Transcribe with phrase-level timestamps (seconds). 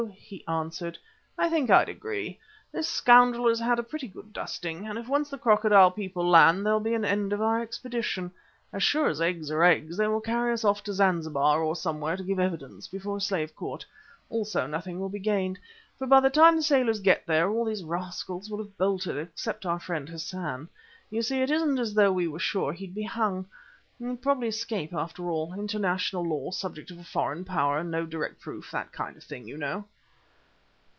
[0.15, 0.97] he answered,
[1.37, 2.39] "I think I'd agree.
[2.71, 6.65] This scoundrel has had a pretty good dusting, and if once the Crocodile people land,
[6.65, 8.31] there'll be an end of our expedition.
[8.73, 12.17] As sure as eggs are eggs they will carry us off to Zanzibar or somewhere
[12.17, 13.85] to give evidence before a slave court.
[14.27, 15.59] Also nothing will be gained,
[15.99, 19.67] for by the time the sailors get here, all these rascals will have bolted, except
[19.67, 20.67] our friend, Hassan.
[21.11, 23.45] You see it isn't as though we were sure he would be hung.
[23.99, 25.53] He'd probably escape after all.
[25.53, 29.57] International law, subject of a foreign Power, no direct proof that kind of thing, you
[29.57, 29.85] know."